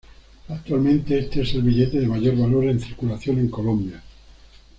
Actualmente, 0.49 1.19
este 1.19 1.41
es 1.41 1.53
el 1.53 1.61
billete 1.61 1.99
de 1.99 2.07
mayor 2.07 2.35
valor 2.35 2.63
en 2.63 2.79
circulación 2.79 3.37
en 3.37 3.49
Colombia. 3.49 4.01